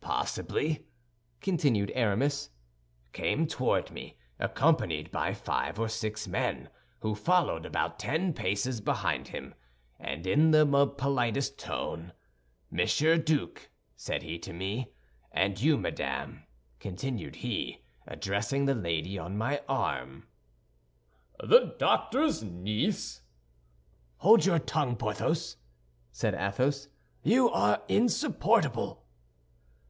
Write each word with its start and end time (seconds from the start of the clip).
"Possibly," 0.00 0.86
continued 1.40 1.90
Aramis, 1.94 2.50
"came 3.12 3.46
toward 3.48 3.90
me, 3.90 4.16
accompanied 4.38 5.10
by 5.10 5.34
five 5.34 5.80
or 5.80 5.88
six 5.88 6.28
men 6.28 6.68
who 7.00 7.14
followed 7.16 7.66
about 7.66 7.98
ten 7.98 8.32
paces 8.32 8.80
behind 8.80 9.28
him; 9.28 9.54
and 9.98 10.24
in 10.24 10.52
the 10.52 10.64
politest 10.86 11.58
tone, 11.58 12.12
'Monsieur 12.70 13.18
Duke,' 13.18 13.68
said 13.96 14.22
he 14.22 14.38
to 14.38 14.52
me, 14.52 14.92
'and 15.32 15.60
you 15.60 15.76
madame,' 15.76 16.44
continued 16.78 17.36
he, 17.36 17.82
addressing 18.06 18.64
the 18.64 18.76
lady 18.76 19.18
on 19.18 19.36
my 19.36 19.60
arm—" 19.68 20.28
"The 21.40 21.74
doctor's 21.80 22.44
niece?" 22.44 23.22
"Hold 24.18 24.46
your 24.46 24.60
tongue, 24.60 24.96
Porthos," 24.96 25.56
said 26.12 26.32
Athos; 26.34 26.88
"you 27.24 27.50
are 27.50 27.82
insupportable." 27.88 29.02